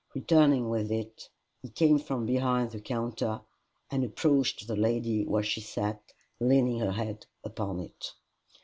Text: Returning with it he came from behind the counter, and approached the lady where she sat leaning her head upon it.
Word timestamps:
Returning 0.15 0.67
with 0.69 0.91
it 0.91 1.29
he 1.61 1.69
came 1.69 1.99
from 1.99 2.25
behind 2.25 2.71
the 2.71 2.81
counter, 2.81 3.41
and 3.91 4.03
approached 4.03 4.65
the 4.65 4.75
lady 4.75 5.27
where 5.27 5.43
she 5.43 5.61
sat 5.61 6.01
leaning 6.39 6.79
her 6.79 6.93
head 6.93 7.27
upon 7.43 7.79
it. 7.81 8.11